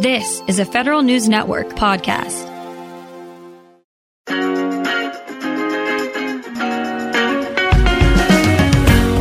[0.00, 2.44] This is a Federal News Network podcast.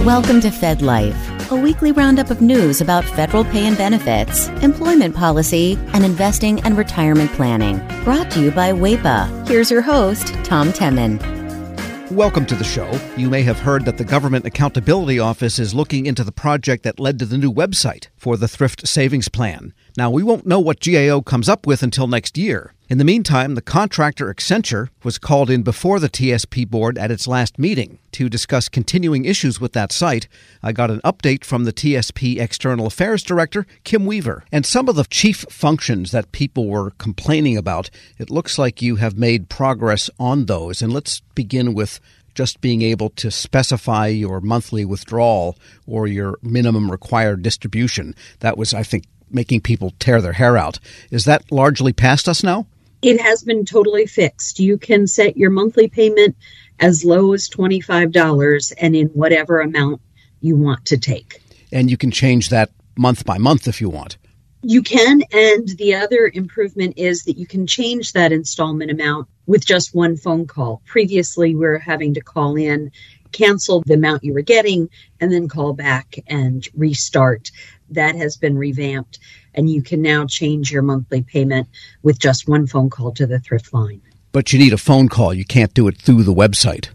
[0.06, 5.16] Welcome to Fed Life, a weekly roundup of news about federal pay and benefits, employment
[5.16, 7.78] policy, and investing and retirement planning.
[8.04, 9.48] Brought to you by WAEPA.
[9.48, 11.35] Here's your host, Tom Temin.
[12.16, 12.90] Welcome to the show.
[13.18, 16.98] You may have heard that the Government Accountability Office is looking into the project that
[16.98, 19.74] led to the new website for the Thrift Savings Plan.
[19.98, 22.74] Now, we won't know what GAO comes up with until next year.
[22.88, 27.28] In the meantime, the contractor Accenture was called in before the TSP board at its
[27.28, 30.28] last meeting to discuss continuing issues with that site.
[30.62, 34.44] I got an update from the TSP External Affairs Director, Kim Weaver.
[34.52, 37.90] And some of the chief functions that people were complaining about,
[38.20, 40.84] it looks like you have made progress on those.
[40.84, 42.00] And let's begin with
[42.36, 48.14] just being able to specify your monthly withdrawal or your minimum required distribution.
[48.42, 50.78] That was, I think, making people tear their hair out.
[51.10, 52.68] Is that largely past us now?
[53.06, 54.60] It has been totally fixed.
[54.60, 56.36] You can set your monthly payment
[56.80, 60.02] as low as $25 and in whatever amount
[60.42, 61.40] you want to take.
[61.72, 64.18] And you can change that month by month if you want.
[64.64, 65.22] You can.
[65.32, 70.18] And the other improvement is that you can change that installment amount with just one
[70.18, 70.82] phone call.
[70.88, 72.92] Previously, we were having to call in,
[73.36, 77.52] cancel the amount you were getting, and then call back and restart.
[77.90, 79.20] That has been revamped
[79.56, 81.68] and you can now change your monthly payment
[82.04, 84.02] with just one phone call to the thrift line.
[84.32, 85.34] But you need a phone call.
[85.34, 86.90] You can't do it through the website.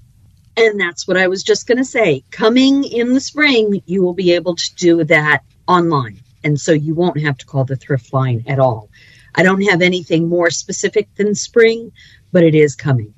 [0.56, 2.22] And that's what I was just going to say.
[2.30, 6.20] Coming in the spring, you will be able to do that online.
[6.44, 8.90] And so you won't have to call the thrift line at all.
[9.34, 11.92] I don't have anything more specific than spring,
[12.30, 13.14] but it is coming.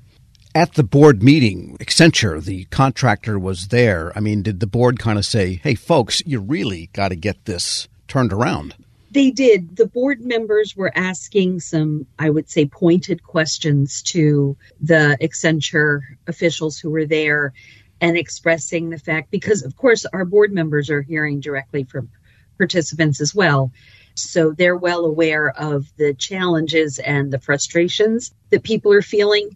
[0.55, 4.11] At the board meeting, Accenture, the contractor, was there.
[4.15, 7.45] I mean, did the board kind of say, hey, folks, you really got to get
[7.45, 8.75] this turned around?
[9.09, 9.75] They did.
[9.75, 16.77] The board members were asking some, I would say, pointed questions to the Accenture officials
[16.77, 17.53] who were there
[17.99, 22.09] and expressing the fact, because of course our board members are hearing directly from
[22.57, 23.71] participants as well.
[24.15, 29.55] So they're well aware of the challenges and the frustrations that people are feeling.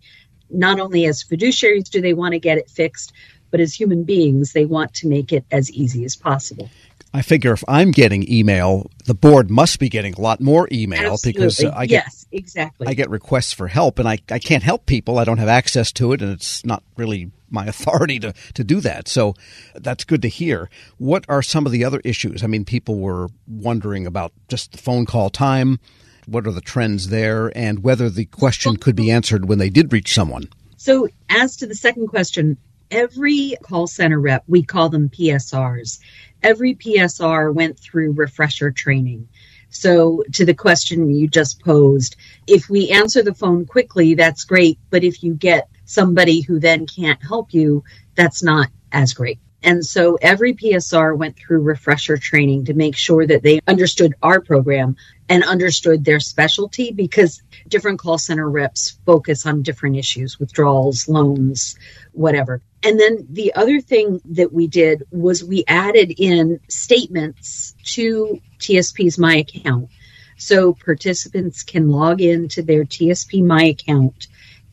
[0.50, 3.13] Not only as fiduciaries do they want to get it fixed,
[3.52, 6.69] but as human beings, they want to make it as easy as possible.
[7.13, 11.13] I figure if I'm getting email, the board must be getting a lot more email
[11.13, 11.31] Absolutely.
[11.34, 12.88] because uh, I get yes, exactly.
[12.88, 15.18] I get requests for help, and I, I can't help people.
[15.18, 18.81] I don't have access to it, and it's not really my authority to, to do
[18.81, 19.08] that.
[19.08, 19.34] So
[19.75, 20.69] that's good to hear.
[20.97, 22.44] What are some of the other issues?
[22.44, 25.79] I mean, people were wondering about just the phone call time.
[26.28, 29.94] What are the trends there, and whether the question could be answered when they did
[29.94, 30.50] reach someone?
[30.76, 32.58] So, as to the second question,
[32.92, 36.00] every call center rep, we call them PSRs,
[36.44, 39.30] every PSR went through refresher training.
[39.70, 44.80] So, to the question you just posed, if we answer the phone quickly, that's great.
[44.90, 49.40] But if you get somebody who then can't help you, that's not as great.
[49.67, 54.39] And so every PSR went through refresher training to make sure that they understood our
[54.39, 54.95] program
[55.28, 61.78] and understood their specialty because different call center reps focus on different issues, withdrawals, loans,
[62.13, 62.61] whatever.
[62.81, 69.17] And then the other thing that we did was we added in statements to TSP's
[69.17, 69.89] My Account.
[70.38, 74.28] So participants can log into their TSP My Account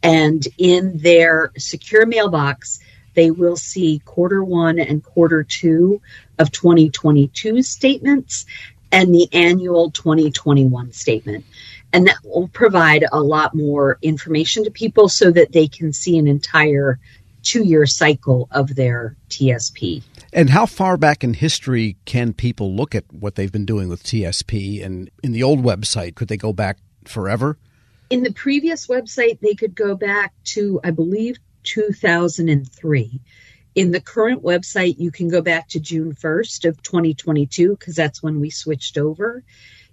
[0.04, 2.78] and in their secure mailbox,
[3.14, 6.00] they will see quarter one and quarter two
[6.38, 8.46] of 2022 statements
[8.92, 11.44] and the annual 2021 statement.
[11.92, 16.18] And that will provide a lot more information to people so that they can see
[16.18, 16.98] an entire
[17.42, 20.02] two year cycle of their TSP.
[20.32, 24.02] And how far back in history can people look at what they've been doing with
[24.02, 24.84] TSP?
[24.84, 27.58] And in the old website, could they go back forever?
[28.10, 33.20] In the previous website, they could go back to, I believe, 2003.
[33.74, 38.22] In the current website, you can go back to June 1st of 2022 because that's
[38.22, 39.42] when we switched over.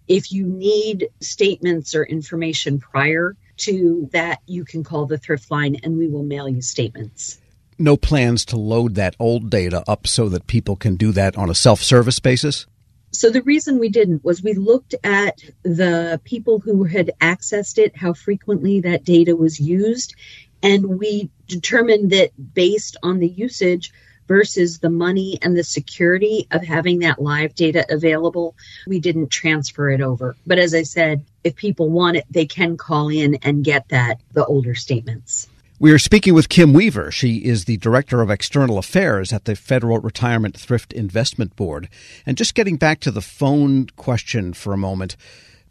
[0.07, 5.77] If you need statements or information prior to that, you can call the thrift line
[5.83, 7.39] and we will mail you statements.
[7.79, 11.49] No plans to load that old data up so that people can do that on
[11.49, 12.67] a self service basis?
[13.13, 17.95] So the reason we didn't was we looked at the people who had accessed it,
[17.97, 20.15] how frequently that data was used,
[20.63, 23.91] and we determined that based on the usage
[24.27, 28.55] versus the money and the security of having that live data available,
[28.87, 30.35] we didn't transfer it over.
[30.47, 34.21] But as I said, if people want it, they can call in and get that,
[34.31, 35.49] the older statements.
[35.79, 37.09] We are speaking with Kim Weaver.
[37.09, 41.89] She is the Director of External Affairs at the Federal Retirement Thrift Investment Board.
[42.23, 45.17] And just getting back to the phone question for a moment,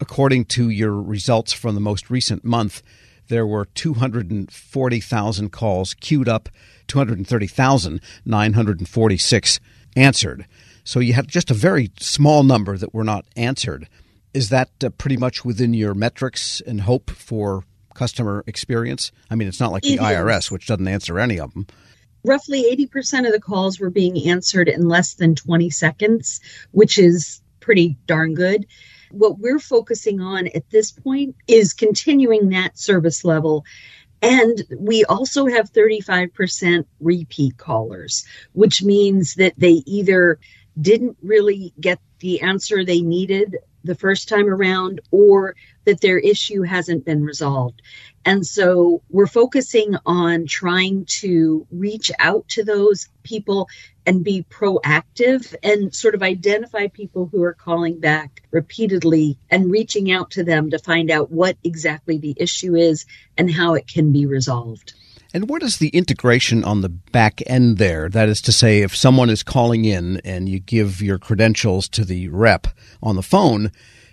[0.00, 2.82] according to your results from the most recent month,
[3.30, 6.50] there were 240,000 calls queued up,
[6.88, 9.60] 230,946
[9.96, 10.46] answered.
[10.84, 13.88] So you had just a very small number that were not answered.
[14.32, 19.10] Is that uh, pretty much within your metrics and hope for customer experience?
[19.30, 20.50] I mean, it's not like the It IRS, is.
[20.50, 21.66] which doesn't answer any of them.
[22.24, 26.40] roughly 80% of the calls were being answered in less than 20 seconds,
[26.72, 28.66] which is pretty darn good.
[29.10, 33.64] What we're focusing on at this point is continuing that service level.
[34.22, 40.38] And we also have 35% repeat callers, which means that they either
[40.80, 46.62] didn't really get the answer they needed the first time around or that their issue
[46.62, 47.80] hasn't been resolved.
[48.24, 53.68] And so we're focusing on trying to reach out to those people
[54.10, 60.10] and be proactive and sort of identify people who are calling back repeatedly and reaching
[60.10, 63.06] out to them to find out what exactly the issue is
[63.38, 64.94] and how it can be resolved.
[65.32, 68.08] And what is the integration on the back end there?
[68.08, 72.04] That is to say, if someone is calling in and you give your credentials to
[72.04, 72.66] the rep
[73.00, 73.70] on the phone,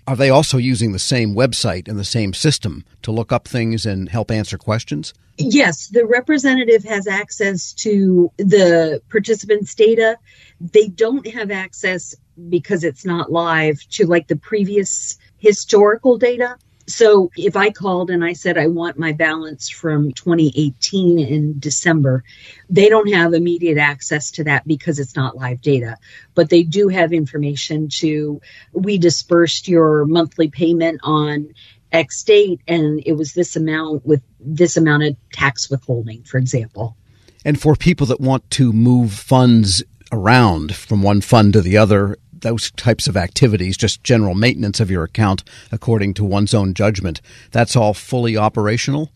[0.07, 3.85] are they also using the same website and the same system to look up things
[3.85, 5.13] and help answer questions?
[5.37, 10.17] Yes, the representative has access to the participants' data.
[10.59, 12.15] They don't have access
[12.49, 16.57] because it's not live to like the previous historical data.
[16.87, 22.23] So if I called and I said I want my balance from 2018 in December,
[22.69, 25.97] they don't have immediate access to that because it's not live data.
[26.33, 28.41] But they do have information to
[28.71, 31.53] we dispersed your monthly payment on
[31.91, 36.95] X date and it was this amount with this amount of tax withholding, for example.
[37.43, 42.17] And for people that want to move funds around from one fund to the other,
[42.41, 47.21] those types of activities, just general maintenance of your account according to one's own judgment,
[47.51, 49.11] that's all fully operational?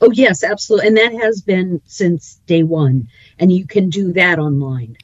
[0.00, 0.88] Oh, yes, absolutely.
[0.88, 3.08] And that has been since day one.
[3.38, 4.96] And you can do that online.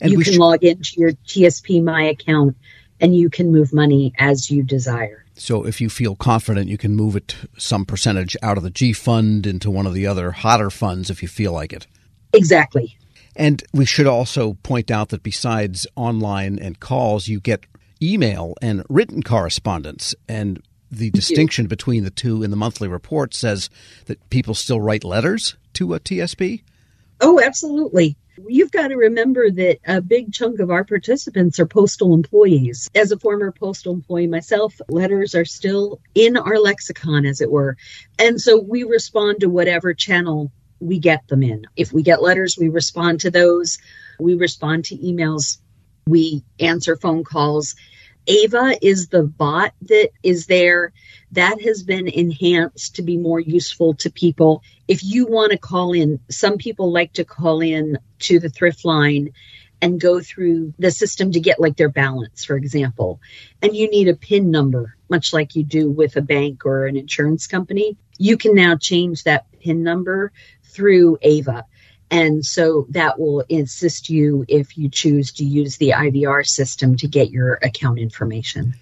[0.00, 2.56] And you can sh- log into your TSP My account
[3.00, 5.24] and you can move money as you desire.
[5.34, 8.92] So if you feel confident, you can move it some percentage out of the G
[8.92, 11.86] fund into one of the other hotter funds if you feel like it.
[12.32, 12.96] Exactly.
[13.40, 17.64] And we should also point out that besides online and calls, you get
[18.02, 20.14] email and written correspondence.
[20.28, 23.70] And the distinction between the two in the monthly report says
[24.04, 26.62] that people still write letters to a TSP.
[27.22, 28.14] Oh, absolutely.
[28.46, 32.90] You've got to remember that a big chunk of our participants are postal employees.
[32.94, 37.78] As a former postal employee myself, letters are still in our lexicon, as it were.
[38.18, 41.66] And so we respond to whatever channel we get them in.
[41.76, 43.78] If we get letters, we respond to those.
[44.18, 45.58] We respond to emails.
[46.06, 47.76] We answer phone calls.
[48.26, 50.92] Ava is the bot that is there.
[51.32, 54.62] That has been enhanced to be more useful to people.
[54.88, 58.84] If you want to call in, some people like to call in to the thrift
[58.84, 59.32] line
[59.82, 63.20] and go through the system to get like their balance, for example.
[63.62, 66.96] And you need a PIN number, much like you do with a bank or an
[66.96, 67.96] insurance company.
[68.18, 70.32] You can now change that PIN number
[70.70, 71.64] through Ava.
[72.10, 77.06] And so that will assist you if you choose to use the IVR system to
[77.06, 78.74] get your account information.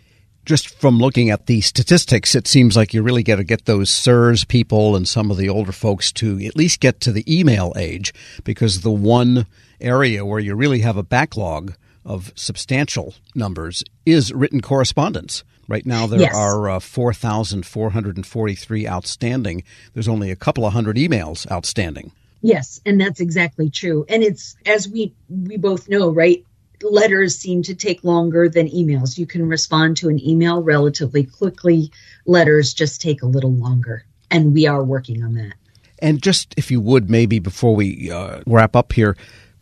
[0.46, 3.90] Just from looking at the statistics, it seems like you really got to get those
[3.90, 7.74] SIRS people and some of the older folks to at least get to the email
[7.76, 8.14] age
[8.44, 9.46] because the one
[9.78, 11.74] area where you really have a backlog
[12.06, 15.44] of substantial numbers is written correspondence.
[15.68, 16.34] Right now, there Yes.
[16.34, 19.62] are uh, 4,443 outstanding.
[19.92, 22.10] There's only a couple of hundred emails outstanding.
[22.40, 24.06] Yes, and that's exactly true.
[24.08, 26.44] And it's as we we both know, right?
[26.82, 29.18] Letters seem to take longer than emails.
[29.18, 31.90] You can respond to an email relatively quickly.
[32.24, 35.54] Letters just take a little longer, and we are working on that.
[35.98, 39.16] And just if you would, maybe before we uh, wrap up here,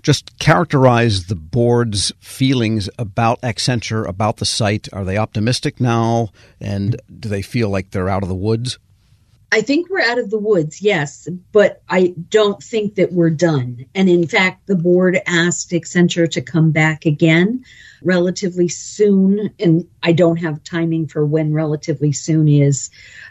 [0.06, 4.88] just characterize the board's feelings about Accenture, about the site.
[4.92, 6.28] Are they optimistic now?
[6.60, 8.78] And do they feel like they're out of the woods?
[9.50, 13.86] I think we're out of the woods, yes, but I don't think that we're done.
[13.96, 17.64] And in fact, the board asked Accenture to come back again
[18.00, 19.50] relatively soon.
[19.58, 22.90] And I don't have timing for when relatively soon is,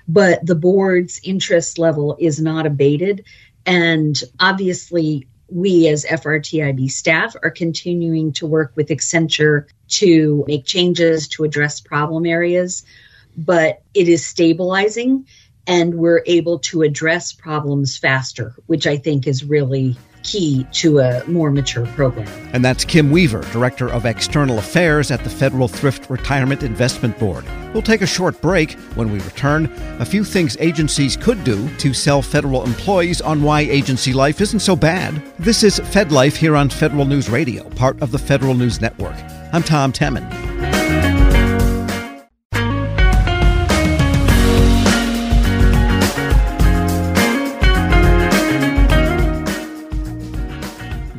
[0.09, 3.23] but the board's interest level is not abated.
[3.65, 11.27] And obviously, we as FRTIB staff are continuing to work with Accenture to make changes
[11.29, 12.83] to address problem areas,
[13.37, 15.25] but it is stabilizing
[15.67, 21.23] and we're able to address problems faster, which I think is really key to a
[21.27, 22.27] more mature program.
[22.53, 27.45] And that's Kim Weaver, Director of External Affairs at the Federal Thrift Retirement Investment Board.
[27.75, 28.71] We'll take a short break.
[28.95, 29.65] When we return,
[29.99, 34.61] a few things agencies could do to sell federal employees on why agency life isn't
[34.61, 35.21] so bad.
[35.39, 39.17] This is Fed Life here on Federal News Radio, part of the Federal News Network.
[39.51, 40.23] I'm Tom Temin.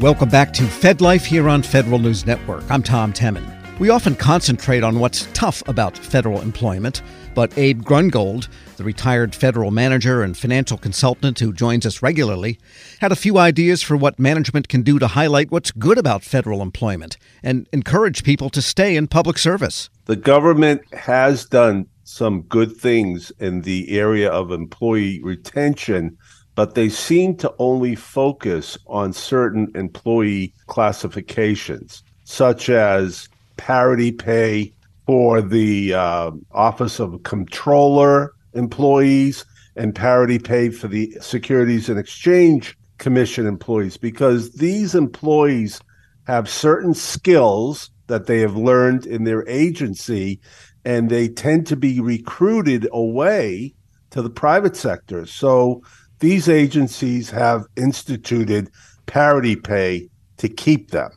[0.01, 2.65] Welcome back to Fed Life here on Federal News Network.
[2.71, 3.66] I'm Tom Temin.
[3.79, 7.03] We often concentrate on what's tough about federal employment,
[7.35, 12.59] but Abe Grungold, the retired federal manager and financial consultant who joins us regularly,
[13.01, 16.63] had a few ideas for what management can do to highlight what's good about federal
[16.63, 19.91] employment and encourage people to stay in public service.
[20.07, 26.17] The government has done some good things in the area of employee retention,
[26.55, 34.73] but they seem to only focus on certain employee classifications, such as parity pay
[35.07, 39.45] for the uh, Office of Comptroller employees
[39.77, 45.81] and parity pay for the Securities and Exchange Commission employees because these employees
[46.27, 50.41] have certain skills that they have learned in their agency
[50.85, 53.75] and they tend to be recruited away
[54.11, 55.27] to the private sector.
[55.27, 55.83] So
[56.21, 58.71] these agencies have instituted
[59.07, 60.09] parity pay
[60.39, 61.11] to keep them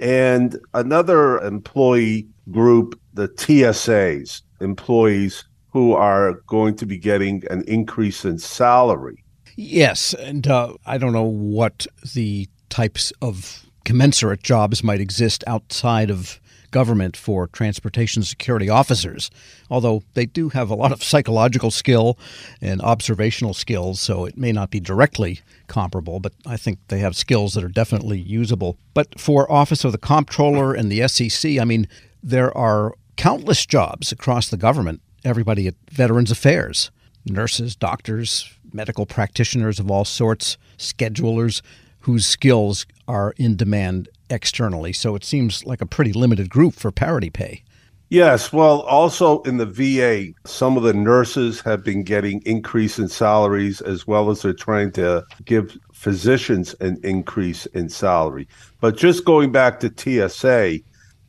[0.00, 8.24] and another employee group, the TSAs, employees who are going to be getting an increase
[8.24, 9.24] in salary.
[9.56, 16.10] Yes, and uh, I don't know what the types of commensurate jobs might exist outside
[16.10, 16.40] of
[16.74, 19.30] government for transportation security officers,
[19.70, 22.18] although they do have a lot of psychological skill
[22.60, 27.14] and observational skills, so it may not be directly comparable, but I think they have
[27.14, 28.76] skills that are definitely usable.
[28.92, 31.86] But for Office of the Comptroller and the SEC, I mean,
[32.20, 36.90] there are countless jobs across the government, everybody at Veterans Affairs,
[37.24, 41.62] nurses, doctors, medical practitioners of all sorts, schedulers
[42.04, 44.92] whose skills are in demand externally.
[44.92, 47.62] So it seems like a pretty limited group for parity pay.
[48.10, 53.08] Yes, well, also in the VA, some of the nurses have been getting increase in
[53.08, 58.46] salaries as well as they're trying to give physicians an increase in salary.
[58.80, 60.80] But just going back to TSA,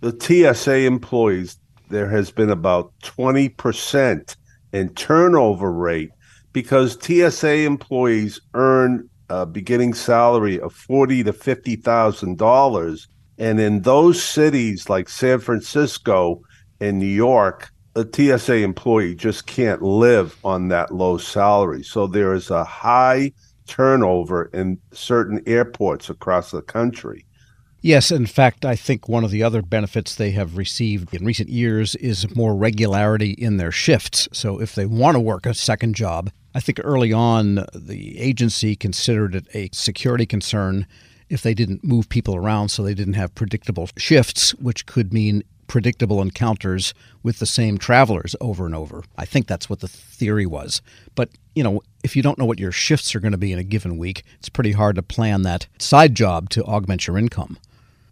[0.01, 1.57] the TSA employees,
[1.89, 4.35] there has been about 20%
[4.73, 6.11] in turnover rate
[6.51, 13.81] because TSA employees earn a beginning salary of forty to fifty thousand dollars, and in
[13.81, 16.41] those cities like San Francisco
[16.79, 21.83] and New York, a TSA employee just can't live on that low salary.
[21.83, 23.31] So there is a high
[23.67, 27.25] turnover in certain airports across the country.
[27.81, 31.49] Yes, in fact, I think one of the other benefits they have received in recent
[31.49, 34.27] years is more regularity in their shifts.
[34.31, 38.77] So if they want to work a second job, I think early on the agency
[38.77, 40.87] considered it a security concern
[41.27, 45.43] if they didn't move people around so they didn't have predictable shifts, which could mean
[45.67, 46.93] predictable encounters
[47.23, 49.03] with the same travelers over and over.
[49.17, 50.81] I think that's what the theory was.
[51.13, 53.59] But, you know, if you don't know what your shifts are going to be in
[53.59, 57.57] a given week, it's pretty hard to plan that side job to augment your income.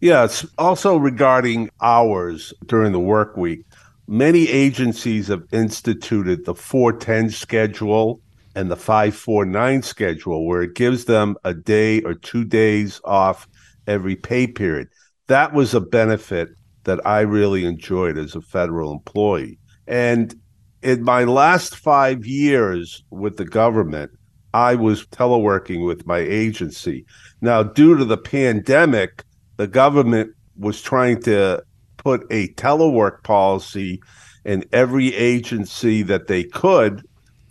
[0.02, 0.46] Yes.
[0.58, 3.64] Also regarding hours during the work week,
[4.06, 8.20] many agencies have instituted the 410 schedule
[8.56, 13.48] and the 549 schedule, where it gives them a day or two days off
[13.88, 14.88] every pay period.
[15.28, 16.50] That was a benefit
[16.84, 19.58] that I really enjoyed as a federal employee.
[19.88, 20.36] And
[20.82, 24.12] in my last five years with the government,
[24.54, 27.06] I was teleworking with my agency.
[27.42, 29.24] Now, due to the pandemic,
[29.58, 31.64] the government was trying to
[31.98, 34.02] put a telework policy
[34.46, 37.04] in every agency that they could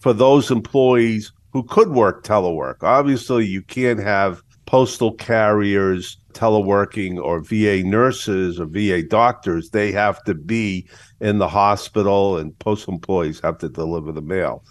[0.03, 2.83] for those employees who could work telework.
[2.83, 9.71] Obviously, you can't have postal carriers teleworking or VA nurses or VA doctors.
[9.71, 10.89] They have to be
[11.21, 14.65] in the hospital, and postal employees have to deliver the mail.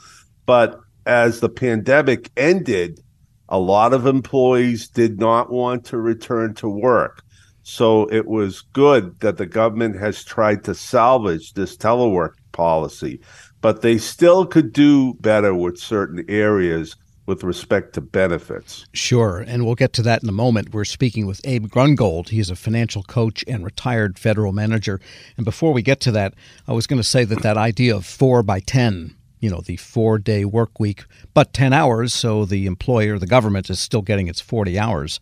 [0.46, 3.00] But as the pandemic ended,
[3.48, 7.24] a lot of employees did not want to return to work.
[7.64, 13.22] So it was good that the government has tried to salvage this telework policy,
[13.62, 16.96] but they still could do better with certain areas
[17.28, 18.86] with respect to benefits.
[18.94, 20.74] Sure, and we'll get to that in a moment.
[20.74, 22.30] We're speaking with Abe Grungold.
[22.30, 25.00] He's a financial coach and retired federal manager.
[25.38, 26.34] And before we get to that,
[26.68, 29.76] I was going to say that that idea of 4 by 10 you know, the
[29.76, 31.04] four day work week,
[31.34, 35.20] but 10 hours, so the employer, the government, is still getting its 40 hours.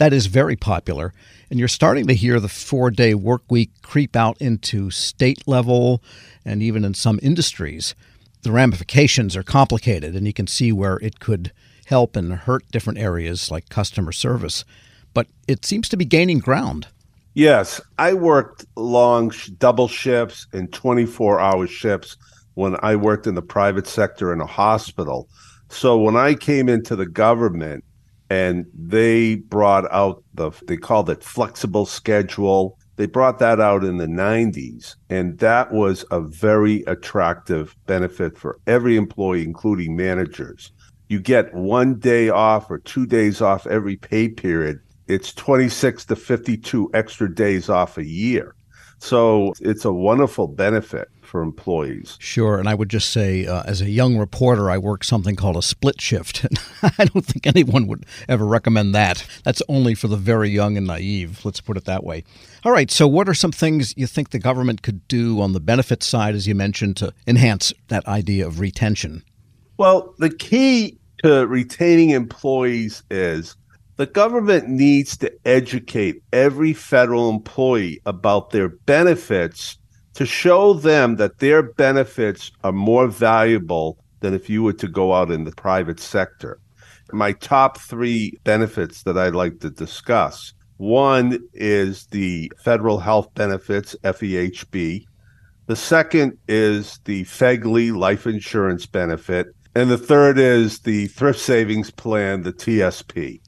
[0.00, 1.12] That is very popular.
[1.50, 6.02] And you're starting to hear the four day work week creep out into state level
[6.42, 7.94] and even in some industries.
[8.40, 11.52] The ramifications are complicated, and you can see where it could
[11.84, 14.64] help and hurt different areas like customer service.
[15.12, 16.86] But it seems to be gaining ground.
[17.34, 22.16] Yes, I worked long double shifts and 24 hour shifts
[22.54, 25.28] when I worked in the private sector in a hospital.
[25.68, 27.84] So when I came into the government
[28.30, 32.78] and they brought out the, they called it flexible schedule.
[32.96, 38.58] They brought that out in the 90s, and that was a very attractive benefit for
[38.66, 40.72] every employee, including managers.
[41.08, 46.14] You get one day off or two days off every pay period it's 26 to
[46.14, 48.54] 52 extra days off a year.
[48.98, 52.16] So it's a wonderful benefit for employees.
[52.18, 52.58] Sure.
[52.58, 55.62] And I would just say, uh, as a young reporter, I worked something called a
[55.62, 56.44] split shift.
[56.82, 59.24] I don't think anyone would ever recommend that.
[59.44, 62.24] That's only for the very young and naive, let's put it that way.
[62.64, 62.90] All right.
[62.90, 66.34] So, what are some things you think the government could do on the benefit side,
[66.34, 69.22] as you mentioned, to enhance that idea of retention?
[69.78, 73.56] Well, the key to retaining employees is
[73.96, 79.76] the government needs to educate every federal employee about their benefits
[80.20, 85.14] to show them that their benefits are more valuable than if you were to go
[85.14, 86.60] out in the private sector.
[87.10, 93.96] My top three benefits that I'd like to discuss one is the federal health benefits,
[94.04, 95.06] FEHB.
[95.68, 99.46] The second is the FEGLI life insurance benefit.
[99.74, 103.40] And the third is the thrift savings plan, the TSP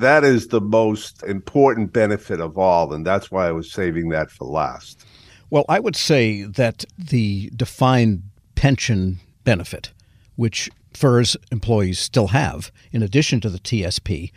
[0.00, 4.30] that is the most important benefit of all, and that's why I was saving that
[4.30, 5.04] for last.
[5.50, 8.22] Well, I would say that the defined
[8.54, 9.90] pension benefit,
[10.36, 14.30] which FERS employees still have, in addition to the TSP,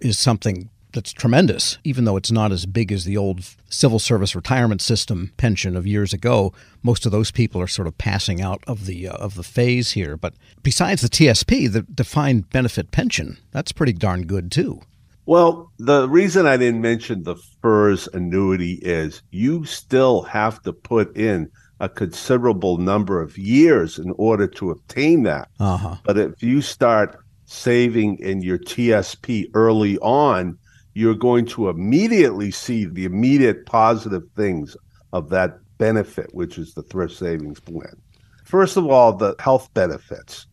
[0.00, 4.36] is something that's tremendous, even though it's not as big as the old civil service
[4.36, 6.52] retirement system pension of years ago.
[6.82, 9.92] Most of those people are sort of passing out of the uh, of the phase
[9.92, 10.16] here.
[10.16, 14.82] But besides the TSP, the defined benefit pension, that's pretty darn good too.
[15.26, 21.16] Well, the reason I didn't mention the FERS annuity is you still have to put
[21.16, 25.48] in a considerable number of years in order to obtain that.
[25.60, 25.96] Uh-huh.
[26.04, 30.58] But if you start saving in your TSP early on,
[30.94, 34.76] you're going to immediately see the immediate positive things
[35.12, 37.96] of that benefit, which is the thrift savings plan.
[38.44, 40.46] First of all, the health benefits.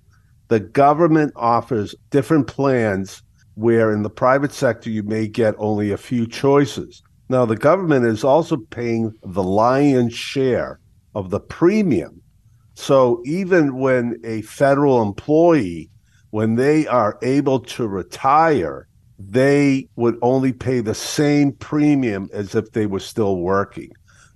[0.47, 3.21] The government offers different plans
[3.59, 7.03] where in the private sector you may get only a few choices.
[7.27, 10.79] Now, the government is also paying the lion's share
[11.13, 12.21] of the premium.
[12.75, 15.89] So even when a federal employee,
[16.29, 18.87] when they are able to retire,
[19.19, 23.91] they would only pay the same premium as if they were still working.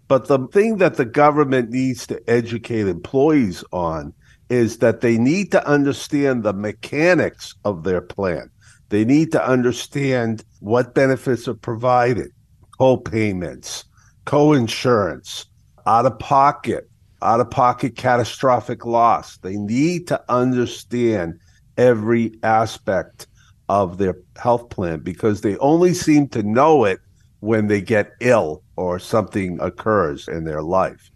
[0.09, 4.13] But the thing that the government needs to educate employees on
[4.49, 8.49] is that they need to understand the mechanics of their plan.
[8.93, 12.29] They need to understand what benefits are provided,
[12.77, 13.85] co-payments,
[14.25, 15.47] co-insurance,
[15.87, 16.87] out of pocket,
[17.23, 19.37] out of pocket catastrophic loss.
[19.37, 21.39] They need to understand
[21.75, 23.25] every aspect
[23.67, 26.99] of their health plan because they only seem to know it
[27.39, 31.09] when they get ill or something occurs in their life.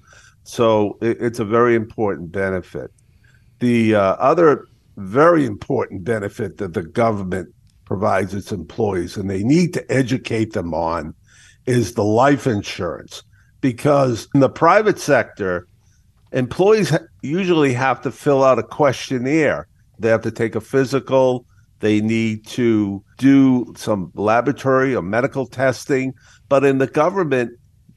[0.46, 2.90] So it's a very important benefit.
[3.60, 4.66] The uh, other
[4.98, 7.54] very important benefit that the government
[7.88, 11.16] provides its employees and they need to educate them on
[11.66, 13.24] is the life insurance.
[13.62, 15.68] Because in the private sector
[16.34, 19.68] employees usually have to fill out a questionnaire.
[20.00, 21.46] They have to take a physical
[21.80, 26.12] they need to do some laboratory or medical testing
[26.50, 27.52] but in the government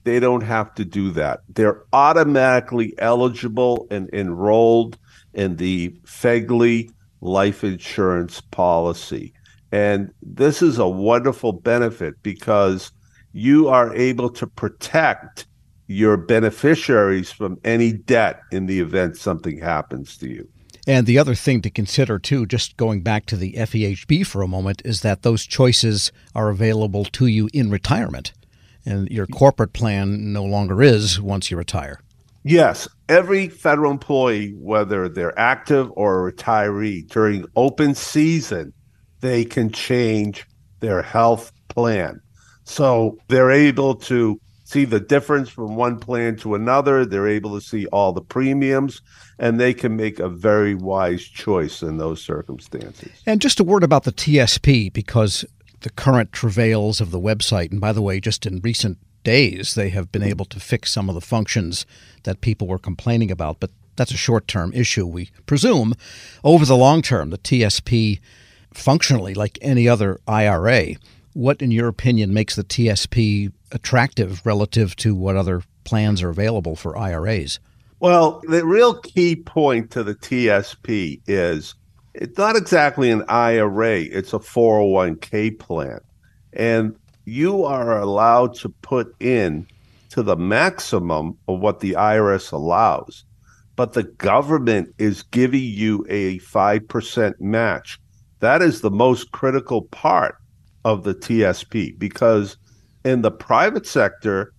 [0.04, 1.40] they don't have to do that.
[1.48, 4.98] They're automatically eligible and enrolled
[5.34, 9.34] in the FEGLI life insurance policy
[9.72, 12.92] and this is a wonderful benefit because
[13.32, 15.46] you are able to protect
[15.86, 20.48] your beneficiaries from any debt in the event something happens to you.
[20.86, 24.48] And the other thing to consider, too, just going back to the FEHB for a
[24.48, 28.32] moment, is that those choices are available to you in retirement.
[28.86, 32.00] And your corporate plan no longer is once you retire.
[32.44, 32.88] Yes.
[33.08, 38.72] Every federal employee, whether they're active or a retiree, during open season
[39.20, 40.46] they can change
[40.80, 42.20] their health plan.
[42.64, 47.04] So they're able to see the difference from one plan to another.
[47.04, 49.02] They're able to see all the premiums,
[49.38, 53.10] and they can make a very wise choice in those circumstances.
[53.26, 55.44] And just a word about the TSP, because
[55.80, 57.72] the current travails of the website.
[57.72, 61.08] And by the way, just in recent days, they have been able to fix some
[61.08, 61.84] of the functions
[62.22, 63.60] that people were complaining about.
[63.60, 65.94] But that's a short term issue, we presume.
[66.44, 68.20] Over the long term, the TSP
[68.72, 70.94] functionally like any other IRA.
[71.32, 76.76] What, in your opinion, makes the TSP attractive relative to what other plans are available
[76.76, 77.60] for IRAs?
[78.00, 81.74] Well, the real key point to the TSP is
[82.14, 86.00] it's not exactly an IRA, it's a 401k plan.
[86.52, 89.66] And you are allowed to put in
[90.10, 93.24] to the maximum of what the IRS allows.
[93.76, 98.00] But the government is giving you a 5% match.
[98.40, 100.36] That is the most critical part
[100.84, 102.56] of the TSP because
[103.04, 104.52] in the private sector,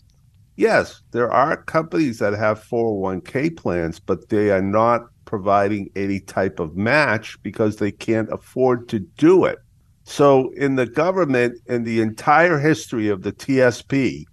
[0.56, 6.60] yes, there are companies that have 401k plans, but they are not providing any type
[6.60, 9.58] of match because they can't afford to do it.
[10.04, 14.26] So, in the government, in the entire history of the TSP,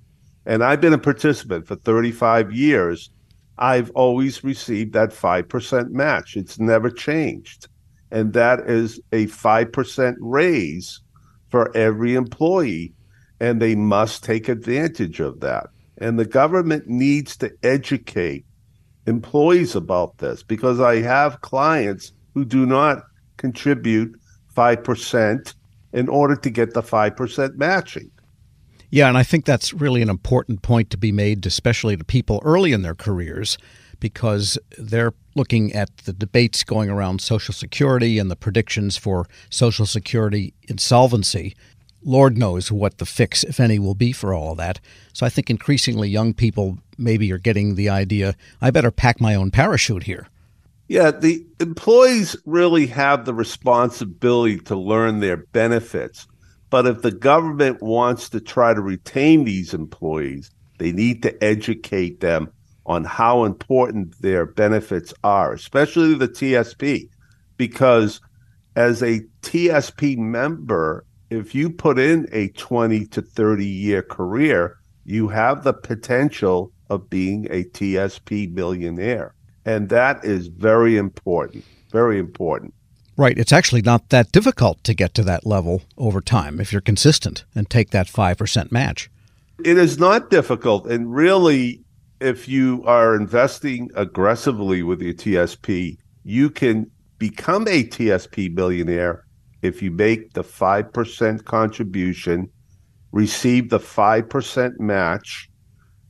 [0.47, 3.11] and I've been a participant for 35 years,
[3.59, 6.37] I've always received that 5% match.
[6.37, 7.69] It's never changed.
[8.11, 11.01] And that is a 5% raise
[11.49, 12.93] for every employee.
[13.41, 15.69] And they must take advantage of that.
[15.99, 18.45] And the government needs to educate
[19.07, 23.03] employees about this because I have clients who do not
[23.37, 24.19] contribute
[24.57, 25.55] 5%
[25.93, 28.11] in order to get the 5% matching.
[28.91, 32.41] Yeah, and I think that's really an important point to be made, especially to people
[32.45, 33.59] early in their careers,
[34.01, 39.87] because they're looking at the debates going around Social Security and the predictions for Social
[39.87, 41.55] Security insolvency.
[42.05, 44.81] Lord knows what the fix, if any, will be for all of that.
[45.13, 49.35] So I think increasingly young people maybe are getting the idea I better pack my
[49.35, 50.29] own parachute here.
[50.89, 56.27] Yeah, the employees really have the responsibility to learn their benefits.
[56.71, 62.21] But if the government wants to try to retain these employees, they need to educate
[62.21, 62.51] them
[62.89, 67.09] on how important their benefits are, especially the TSP,
[67.59, 68.21] because
[68.75, 75.29] as a TSP member, if you put in a 20 to 30 year career, you
[75.29, 79.35] have the potential of being a TSP millionaire.
[79.67, 82.73] And that is very important, very important.
[83.19, 83.37] Right.
[83.37, 87.45] It's actually not that difficult to get to that level over time if you're consistent
[87.55, 89.11] and take that 5% match.
[89.65, 90.87] It is not difficult.
[90.87, 91.83] And really,
[92.21, 99.25] if you are investing aggressively with your TSP, you can become a TSP millionaire
[99.63, 102.49] if you make the 5% contribution,
[103.13, 105.51] receive the 5% match,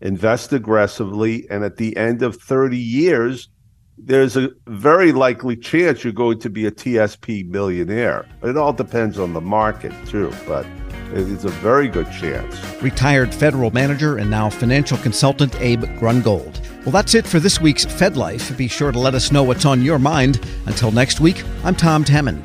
[0.00, 3.48] invest aggressively, and at the end of 30 years,
[3.96, 8.26] there's a very likely chance you're going to be a TSP millionaire.
[8.42, 10.66] It all depends on the market, too, but
[11.12, 12.60] it's a very good chance.
[12.82, 16.60] Retired federal manager and now financial consultant Abe Grungold.
[16.84, 18.56] Well, that's it for this week's Fed Life.
[18.56, 20.40] Be sure to let us know what's on your mind.
[20.66, 22.42] Until next week, I'm Tom Temin.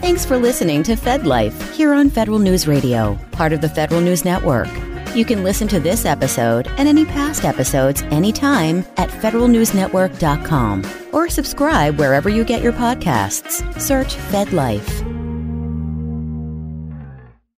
[0.00, 4.00] Thanks for listening to Fed Life here on Federal News Radio, part of the Federal
[4.00, 4.68] News Network.
[5.14, 10.82] You can listen to this episode and any past episodes anytime at federalnewsnetwork.com
[11.14, 13.80] or subscribe wherever you get your podcasts.
[13.80, 15.05] Search Fed Life.